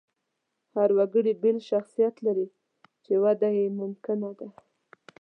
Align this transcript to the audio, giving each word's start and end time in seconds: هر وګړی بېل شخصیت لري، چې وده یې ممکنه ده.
هر 0.75 0.89
وګړی 0.97 1.33
بېل 1.41 1.57
شخصیت 1.69 2.15
لري، 2.25 2.47
چې 3.05 3.13
وده 3.23 3.49
یې 3.57 3.65
ممکنه 3.79 4.29
ده. 4.39 4.47